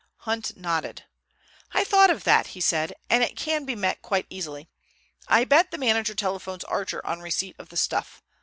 Hunt 0.21 0.57
nodded. 0.57 1.03
"I 1.73 1.83
thought 1.83 2.09
of 2.09 2.23
that," 2.23 2.47
he 2.57 2.59
said, 2.59 2.93
"and 3.07 3.21
it 3.23 3.37
can 3.37 3.65
be 3.65 3.75
met 3.75 4.01
quite 4.01 4.25
easily. 4.31 4.67
I 5.27 5.43
bet 5.43 5.69
the 5.69 5.77
manager 5.77 6.15
telephones 6.15 6.63
Archer 6.63 7.05
on 7.05 7.19
receipt 7.21 7.55
of 7.59 7.69
the 7.69 7.77
stuff. 7.77 8.23